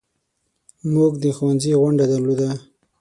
[0.93, 2.49] موږ د ښوونځي غونډه درلوده.